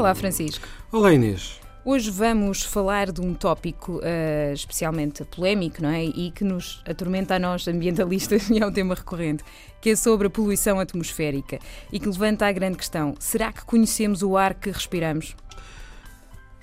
Olá, 0.00 0.14
Francisco. 0.14 0.66
Olá, 0.90 1.12
Inês. 1.12 1.60
Hoje 1.84 2.10
vamos 2.10 2.62
falar 2.62 3.12
de 3.12 3.20
um 3.20 3.34
tópico 3.34 3.98
uh, 3.98 4.54
especialmente 4.54 5.22
polémico, 5.26 5.82
não 5.82 5.90
é? 5.90 6.06
E 6.06 6.30
que 6.30 6.42
nos 6.42 6.82
atormenta 6.88 7.34
a 7.34 7.38
nós, 7.38 7.68
ambientalistas, 7.68 8.48
e 8.48 8.58
é 8.58 8.66
um 8.66 8.72
tema 8.72 8.94
recorrente, 8.94 9.44
que 9.78 9.90
é 9.90 9.96
sobre 9.96 10.28
a 10.28 10.30
poluição 10.30 10.80
atmosférica 10.80 11.58
e 11.92 12.00
que 12.00 12.08
levanta 12.08 12.46
a 12.46 12.52
grande 12.52 12.78
questão: 12.78 13.14
será 13.18 13.52
que 13.52 13.62
conhecemos 13.66 14.22
o 14.22 14.38
ar 14.38 14.54
que 14.54 14.70
respiramos? 14.70 15.36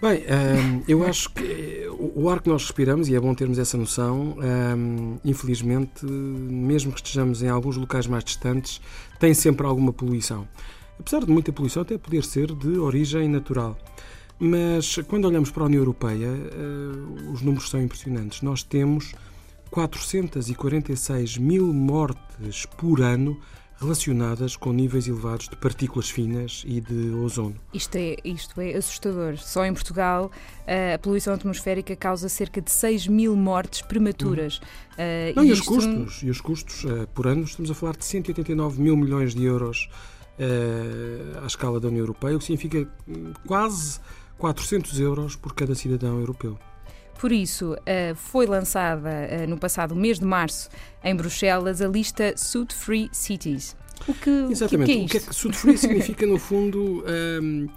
Bem, 0.00 0.22
um, 0.22 0.82
eu 0.88 1.04
acho 1.04 1.28
que 1.28 1.86
o 1.90 2.30
ar 2.30 2.40
que 2.40 2.48
nós 2.48 2.62
respiramos, 2.62 3.06
e 3.06 3.14
é 3.14 3.20
bom 3.20 3.34
termos 3.34 3.58
essa 3.58 3.76
noção, 3.76 4.38
um, 4.38 5.18
infelizmente, 5.22 6.06
mesmo 6.06 6.90
que 6.90 7.00
estejamos 7.00 7.42
em 7.42 7.50
alguns 7.50 7.76
locais 7.76 8.06
mais 8.06 8.24
distantes, 8.24 8.80
tem 9.20 9.34
sempre 9.34 9.66
alguma 9.66 9.92
poluição. 9.92 10.48
Apesar 10.98 11.24
de 11.24 11.30
muita 11.30 11.52
poluição 11.52 11.82
até 11.82 11.98
poder 11.98 12.24
ser 12.24 12.52
de 12.54 12.78
origem 12.78 13.28
natural. 13.28 13.76
Mas 14.38 14.96
quando 15.08 15.26
olhamos 15.26 15.50
para 15.50 15.62
a 15.62 15.66
União 15.66 15.80
Europeia, 15.80 16.28
uh, 16.28 17.32
os 17.32 17.40
números 17.42 17.70
são 17.70 17.80
impressionantes. 17.80 18.42
Nós 18.42 18.62
temos 18.62 19.14
446 19.70 21.38
mil 21.38 21.72
mortes 21.72 22.66
por 22.66 23.00
ano 23.00 23.38
relacionadas 23.78 24.56
com 24.56 24.72
níveis 24.72 25.06
elevados 25.06 25.48
de 25.48 25.56
partículas 25.56 26.08
finas 26.08 26.64
e 26.66 26.80
de 26.80 27.10
ozono. 27.10 27.56
Isto 27.74 27.96
é, 27.96 28.16
isto 28.24 28.60
é 28.60 28.74
assustador. 28.74 29.36
Só 29.36 29.64
em 29.66 29.74
Portugal 29.74 30.30
a 30.94 30.98
poluição 30.98 31.34
atmosférica 31.34 31.94
causa 31.94 32.28
cerca 32.28 32.60
de 32.60 32.70
6 32.70 33.06
mil 33.06 33.36
mortes 33.36 33.82
prematuras. 33.82 34.58
Uhum. 34.58 35.32
Uh, 35.32 35.36
Não, 35.36 35.44
e, 35.44 35.48
e 35.48 35.52
os 35.52 35.60
custos, 35.60 36.22
e 36.22 36.30
os 36.30 36.40
custos 36.40 36.84
uh, 36.84 37.06
por 37.14 37.26
ano, 37.26 37.44
estamos 37.44 37.70
a 37.70 37.74
falar 37.74 37.96
de 37.96 38.04
189 38.04 38.80
mil 38.80 38.96
milhões 38.96 39.34
de 39.34 39.44
euros 39.44 39.90
uh, 39.90 40.15
à 41.42 41.46
escala 41.46 41.80
da 41.80 41.88
União 41.88 42.00
Europeia, 42.00 42.36
o 42.36 42.38
que 42.38 42.44
significa 42.44 42.88
hum, 43.08 43.32
quase 43.46 44.00
400 44.38 45.00
euros 45.00 45.36
por 45.36 45.54
cada 45.54 45.74
cidadão 45.74 46.18
europeu. 46.20 46.58
Por 47.18 47.32
isso, 47.32 47.76
eh, 47.86 48.14
foi 48.14 48.46
lançada 48.46 49.08
eh, 49.08 49.46
no 49.46 49.56
passado 49.56 49.96
mês 49.96 50.18
de 50.18 50.26
março, 50.26 50.68
em 51.02 51.16
Bruxelas, 51.16 51.80
a 51.80 51.88
lista 51.88 52.34
Soot 52.36 52.74
Free 52.74 53.08
Cities. 53.10 53.74
O 54.06 54.12
que, 54.12 54.30
Exatamente. 54.50 54.92
O 54.92 55.08
que 55.08 55.16
é, 55.16 55.20
que 55.20 55.28
é 55.30 55.32
Soot 55.32 55.56
Free 55.56 55.78
significa, 55.78 56.26
no 56.26 56.38
fundo, 56.38 57.02
um, 57.42 57.68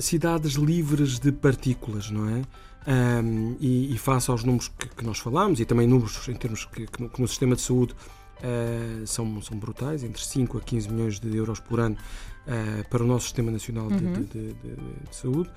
cidades 0.00 0.52
livres 0.52 1.18
de 1.18 1.32
partículas, 1.32 2.10
não 2.10 2.28
é? 2.28 2.42
Um, 2.86 3.56
e, 3.60 3.92
e 3.92 3.98
face 3.98 4.30
aos 4.30 4.44
números 4.44 4.68
que, 4.68 4.88
que, 4.88 5.04
nós 5.04 5.18
falámos, 5.18 5.58
e 5.60 5.64
também 5.64 5.86
números 5.86 6.28
em 6.28 6.34
termos 6.34 6.64
que, 6.64 6.86
que, 6.86 7.02
no, 7.02 7.10
que 7.10 7.20
no, 7.20 7.28
sistema 7.28 7.56
de 7.56 7.62
saúde 7.62 7.94
uh, 8.40 9.06
são, 9.06 9.40
são 9.42 9.58
brutais, 9.58 10.02
entre 10.02 10.22
5 10.22 10.58
a 10.58 10.60
15 10.60 10.90
milhões 10.90 11.20
de 11.20 11.36
euros 11.36 11.60
por 11.60 11.80
ano 11.80 11.96
uh, 11.96 12.88
para 12.88 13.02
o 13.02 13.06
nosso 13.06 13.26
Sistema 13.26 13.50
Nacional 13.50 13.86
uhum. 13.86 13.96
de, 13.96 14.24
de, 14.24 14.52
de, 14.54 14.76
de, 15.08 15.16
Saúde. 15.16 15.50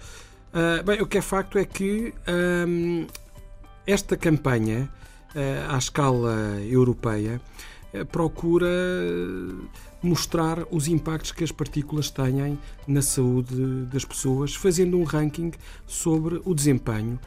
Uh, 0.53 0.83
bem, 0.83 1.01
o 1.01 1.07
que 1.07 1.17
é 1.17 1.21
facto 1.21 1.57
é 1.57 1.65
que 1.65 2.13
um, 2.67 3.07
esta 3.87 4.15
campanha, 4.15 4.89
à 5.67 5.77
escala 5.77 6.61
europeia, 6.61 7.41
procura 8.11 8.67
mostrar 10.01 10.59
os 10.69 10.87
impactos 10.87 11.31
que 11.31 11.43
as 11.43 11.51
partículas 11.51 12.11
têm 12.11 12.57
na 12.87 13.01
saúde 13.01 13.85
das 13.91 14.05
pessoas, 14.05 14.55
fazendo 14.55 14.95
um 14.97 15.03
ranking 15.03 15.51
sobre 15.87 16.39
o 16.45 16.53
desempenho, 16.53 17.19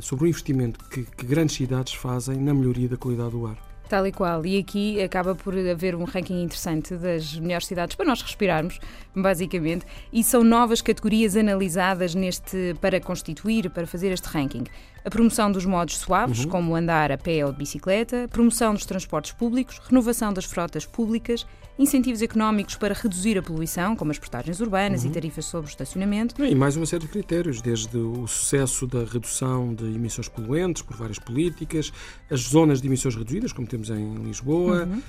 sobre 0.00 0.24
o 0.24 0.28
investimento 0.28 0.82
que 0.86 1.06
grandes 1.24 1.54
cidades 1.54 1.92
fazem 1.92 2.38
na 2.38 2.54
melhoria 2.54 2.88
da 2.88 2.96
qualidade 2.96 3.30
do 3.32 3.46
ar. 3.46 3.71
Tal 3.92 4.06
e 4.06 4.10
qual. 4.10 4.46
E 4.46 4.56
aqui 4.56 5.02
acaba 5.02 5.34
por 5.34 5.54
haver 5.54 5.94
um 5.94 6.04
ranking 6.04 6.42
interessante 6.42 6.96
das 6.96 7.38
melhores 7.38 7.66
cidades 7.66 7.94
para 7.94 8.06
nós 8.06 8.22
respirarmos, 8.22 8.80
basicamente. 9.14 9.84
E 10.10 10.24
são 10.24 10.42
novas 10.42 10.80
categorias 10.80 11.36
analisadas 11.36 12.14
neste 12.14 12.74
para 12.80 12.98
constituir, 12.98 13.68
para 13.68 13.86
fazer 13.86 14.10
este 14.10 14.26
ranking. 14.28 14.64
A 15.04 15.10
promoção 15.10 15.52
dos 15.52 15.66
modos 15.66 15.98
suaves, 15.98 16.44
uhum. 16.44 16.50
como 16.50 16.74
andar 16.74 17.12
a 17.12 17.18
pé 17.18 17.44
ou 17.44 17.52
de 17.52 17.58
bicicleta, 17.58 18.28
promoção 18.30 18.72
dos 18.72 18.86
transportes 18.86 19.32
públicos, 19.32 19.78
renovação 19.86 20.32
das 20.32 20.46
frotas 20.46 20.86
públicas, 20.86 21.44
incentivos 21.78 22.22
económicos 22.22 22.76
para 22.76 22.94
reduzir 22.94 23.36
a 23.38 23.42
poluição, 23.42 23.96
como 23.96 24.10
as 24.10 24.18
portagens 24.18 24.60
urbanas 24.60 25.02
uhum. 25.02 25.10
e 25.10 25.12
tarifas 25.12 25.46
sobre 25.46 25.68
o 25.68 25.70
estacionamento. 25.70 26.40
E 26.44 26.54
mais 26.54 26.76
uma 26.76 26.86
série 26.86 27.04
de 27.04 27.10
critérios, 27.10 27.60
desde 27.60 27.96
o 27.96 28.26
sucesso 28.28 28.86
da 28.86 29.04
redução 29.04 29.74
de 29.74 29.84
emissões 29.86 30.28
poluentes 30.28 30.82
por 30.82 30.96
várias 30.96 31.18
políticas, 31.18 31.92
as 32.30 32.40
zonas 32.40 32.80
de 32.80 32.86
emissões 32.86 33.16
reduzidas, 33.16 33.52
como 33.52 33.66
temos 33.82 33.90
em 33.90 34.14
Lisboa, 34.24 34.84
uhum. 34.84 35.02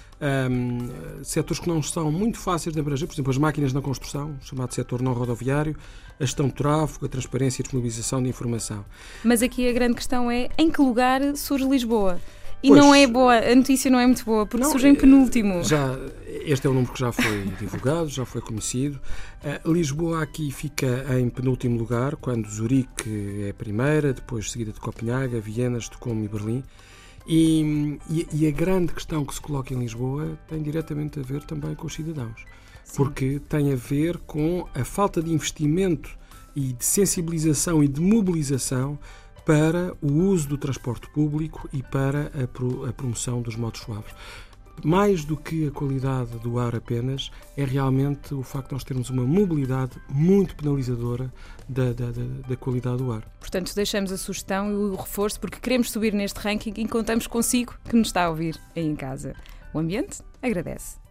um, 0.49 1.23
setores 1.23 1.59
que 1.59 1.67
não 1.67 1.81
são 1.81 2.11
muito 2.11 2.39
fáceis 2.39 2.73
de 2.73 2.79
abranger, 2.79 3.07
por 3.07 3.13
exemplo, 3.13 3.31
as 3.31 3.37
máquinas 3.37 3.73
na 3.73 3.81
construção, 3.81 4.35
chamado 4.41 4.73
setor 4.73 5.01
não 5.01 5.13
rodoviário, 5.13 5.75
a 6.19 6.25
gestão 6.25 6.47
de 6.47 6.55
tráfego, 6.55 7.05
a 7.05 7.09
transparência 7.09 7.59
e 7.59 7.61
a 7.61 7.63
disponibilização 7.63 8.21
de 8.21 8.29
informação. 8.29 8.83
Mas 9.23 9.41
aqui 9.41 9.67
a 9.69 9.73
grande 9.73 9.95
questão 9.95 10.29
é 10.29 10.49
em 10.57 10.71
que 10.71 10.81
lugar 10.81 11.21
surge 11.35 11.67
Lisboa? 11.67 12.19
E 12.61 12.69
pois, 12.69 12.79
não 12.79 12.95
é 12.95 13.05
boa, 13.05 13.35
a 13.35 13.53
notícia 13.53 13.91
não 13.91 13.99
é 13.99 14.05
muito 14.05 14.23
boa, 14.23 14.45
porque 14.45 14.63
não, 14.63 14.71
surge 14.71 14.87
em 14.87 14.95
penúltimo. 14.95 15.61
Já, 15.65 15.97
este 16.45 16.65
é 16.65 16.69
um 16.69 16.73
número 16.73 16.93
que 16.93 16.99
já 16.99 17.11
foi 17.11 17.43
divulgado, 17.59 18.07
já 18.07 18.23
foi 18.23 18.39
conhecido. 18.39 19.01
Uh, 19.65 19.73
Lisboa 19.73 20.23
aqui 20.23 20.49
fica 20.49 21.05
em 21.19 21.29
penúltimo 21.29 21.77
lugar, 21.77 22.15
quando 22.15 22.47
Zurique 22.47 23.43
é 23.45 23.49
a 23.49 23.53
primeira, 23.53 24.13
depois 24.13 24.49
seguida 24.49 24.71
de 24.71 24.79
Copenhaga, 24.79 25.41
Viena, 25.41 25.77
Estocolmo 25.77 26.23
e 26.23 26.27
Berlim. 26.29 26.63
E, 27.25 27.99
e, 28.09 28.27
e, 28.33 28.47
a 28.47 28.51
grande 28.51 28.93
questão 28.93 29.23
que 29.23 29.33
se 29.33 29.39
coloca 29.39 29.73
em 29.73 29.79
Lisboa 29.79 30.37
tem 30.47 30.61
diretamente 30.61 31.19
a 31.19 31.23
ver 31.23 31.41
também 31.43 31.73
com 31.73 31.87
os 31.87 31.93
cidadãos, 31.93 32.43
Sim. 32.83 32.97
porque 32.97 33.41
tem 33.47 33.71
a 33.71 33.75
ver 33.75 34.17
com 34.19 34.67
a 34.75 34.83
falta 34.83 35.23
de 35.23 35.31
investimento 35.31 36.17
e 36.53 36.73
de 36.73 36.85
sensibilização 36.85 37.81
e 37.83 37.87
de 37.87 38.01
mobilização 38.01 38.99
para 39.45 39.95
o 40.01 40.11
uso 40.11 40.49
do 40.49 40.57
transporte 40.57 41.09
público 41.09 41.67
e 41.71 41.81
para 41.81 42.31
a, 42.43 42.47
pro, 42.47 42.85
a 42.85 42.93
promoção 42.93 43.41
dos 43.41 43.55
modos 43.55 43.81
suaves 43.81 44.13
mais 44.83 45.23
do 45.25 45.37
que 45.37 45.67
a 45.67 45.71
qualidade 45.71 46.37
do 46.39 46.59
ar 46.59 46.75
apenas, 46.75 47.31
é 47.55 47.63
realmente 47.63 48.33
o 48.33 48.43
facto 48.43 48.69
de 48.69 48.73
nós 48.73 48.83
termos 48.83 49.09
uma 49.09 49.23
mobilidade 49.23 50.01
muito 50.09 50.55
penalizadora 50.55 51.31
da, 51.67 51.93
da, 51.93 52.11
da, 52.11 52.23
da, 52.47 52.55
qualidade 52.55 52.97
do 52.97 53.11
ar. 53.11 53.23
Portanto, 53.39 53.73
deixamos 53.75 54.11
a 54.11 54.17
sugestão 54.17 54.71
e 54.71 54.75
o 54.75 54.95
reforço 54.95 55.39
porque 55.39 55.59
queremos 55.59 55.91
subir 55.91 56.13
neste 56.13 56.39
ranking 56.39 56.73
e 56.77 56.87
contamos 56.87 57.27
consigo 57.27 57.75
que 57.87 57.95
nos 57.95 58.07
está 58.07 58.25
a 58.25 58.29
ouvir 58.29 58.59
aí 58.75 58.85
em 58.85 58.95
casa. 58.95 59.35
O 59.73 59.79
ambiente 59.79 60.21
agradece. 60.41 61.02